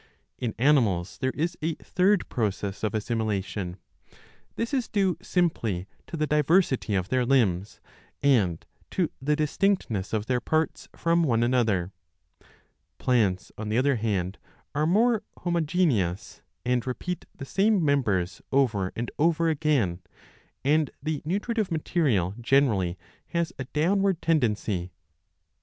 In 0.39 0.55
animals 0.57 1.19
there 1.19 1.29
is 1.35 1.55
a 1.61 1.75
third 1.75 2.27
process 2.27 2.83
of 2.83 2.95
assimilation; 2.95 3.77
this 4.55 4.73
is 4.73 4.87
due 4.87 5.15
simply 5.21 5.85
to 6.07 6.17
the 6.17 6.25
diversity 6.25 6.95
of 6.95 7.09
their 7.09 7.23
limbs 7.23 7.79
and 8.23 8.65
to 8.89 9.11
the 9.21 9.35
distinctness 9.35 10.11
of 10.11 10.25
their 10.25 10.39
parts 10.41 10.89
from 10.95 11.21
one 11.21 11.43
another. 11.43 11.91
Plants, 12.97 13.51
on 13.59 13.69
the 13.69 13.77
other 13.77 13.97
hand, 13.97 14.39
are 14.73 14.87
more 14.87 15.21
homogeneous 15.37 16.41
and 16.65 16.83
15 16.83 16.89
repeat 16.89 17.25
the 17.37 17.45
same 17.45 17.85
members 17.85 18.41
over 18.51 18.91
and 18.95 19.11
over 19.19 19.49
again, 19.49 19.99
and 20.65 20.89
the 21.03 21.21
nutritive 21.25 21.69
material 21.69 22.33
generally 22.41 22.97
has 23.27 23.53
a 23.59 23.65
downward 23.65 24.19
tendency. 24.19 24.93